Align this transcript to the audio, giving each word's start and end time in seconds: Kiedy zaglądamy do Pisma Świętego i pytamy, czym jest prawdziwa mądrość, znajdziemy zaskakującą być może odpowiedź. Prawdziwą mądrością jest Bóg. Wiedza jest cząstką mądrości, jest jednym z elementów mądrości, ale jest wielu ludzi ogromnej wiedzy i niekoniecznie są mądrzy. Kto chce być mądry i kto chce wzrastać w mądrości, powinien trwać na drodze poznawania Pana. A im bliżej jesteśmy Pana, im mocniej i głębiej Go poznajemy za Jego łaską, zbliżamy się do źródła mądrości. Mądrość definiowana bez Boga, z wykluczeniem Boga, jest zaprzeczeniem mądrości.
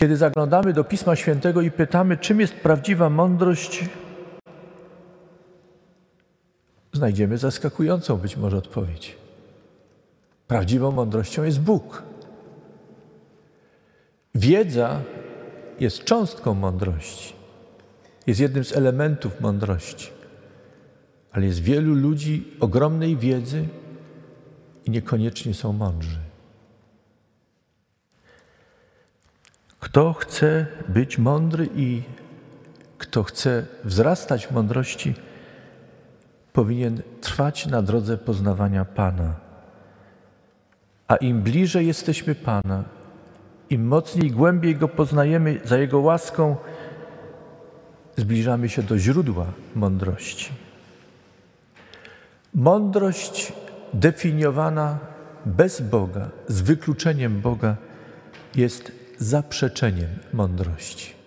Kiedy 0.00 0.16
zaglądamy 0.16 0.72
do 0.72 0.84
Pisma 0.84 1.16
Świętego 1.16 1.60
i 1.60 1.70
pytamy, 1.70 2.16
czym 2.16 2.40
jest 2.40 2.54
prawdziwa 2.54 3.10
mądrość, 3.10 3.84
znajdziemy 6.92 7.38
zaskakującą 7.38 8.16
być 8.16 8.36
może 8.36 8.56
odpowiedź. 8.56 9.16
Prawdziwą 10.46 10.92
mądrością 10.92 11.42
jest 11.44 11.60
Bóg. 11.60 12.02
Wiedza 14.34 15.00
jest 15.80 16.04
cząstką 16.04 16.54
mądrości, 16.54 17.34
jest 18.26 18.40
jednym 18.40 18.64
z 18.64 18.76
elementów 18.76 19.40
mądrości, 19.40 20.10
ale 21.32 21.46
jest 21.46 21.62
wielu 21.62 21.94
ludzi 21.94 22.56
ogromnej 22.60 23.16
wiedzy 23.16 23.68
i 24.84 24.90
niekoniecznie 24.90 25.54
są 25.54 25.72
mądrzy. 25.72 26.29
Kto 29.90 30.12
chce 30.12 30.66
być 30.88 31.18
mądry 31.18 31.68
i 31.74 32.02
kto 32.98 33.22
chce 33.22 33.66
wzrastać 33.84 34.46
w 34.46 34.52
mądrości, 34.52 35.14
powinien 36.52 37.02
trwać 37.20 37.66
na 37.66 37.82
drodze 37.82 38.18
poznawania 38.18 38.84
Pana. 38.84 39.34
A 41.08 41.16
im 41.16 41.42
bliżej 41.42 41.86
jesteśmy 41.86 42.34
Pana, 42.34 42.84
im 43.70 43.86
mocniej 43.86 44.26
i 44.26 44.30
głębiej 44.30 44.76
Go 44.76 44.88
poznajemy 44.88 45.60
za 45.64 45.78
Jego 45.78 46.00
łaską, 46.00 46.56
zbliżamy 48.16 48.68
się 48.68 48.82
do 48.82 48.98
źródła 48.98 49.46
mądrości. 49.74 50.52
Mądrość 52.54 53.52
definiowana 53.94 54.98
bez 55.46 55.80
Boga, 55.80 56.28
z 56.48 56.60
wykluczeniem 56.60 57.40
Boga, 57.40 57.76
jest 58.54 58.99
zaprzeczeniem 59.20 60.08
mądrości. 60.32 61.19